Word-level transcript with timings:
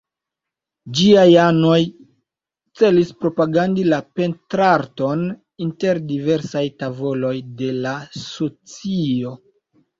Ĝiaj 0.99 1.25
anoj 1.41 1.75
celis 2.81 3.11
propagandi 3.25 3.85
la 3.91 4.01
pentrarton 4.21 5.23
inter 5.69 6.03
diversaj 6.15 6.67
tavoloj 6.83 7.35
de 7.63 7.73
la 7.87 7.97
socio. 8.27 9.41